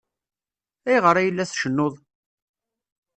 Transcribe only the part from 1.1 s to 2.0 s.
ay la tcennuḍ?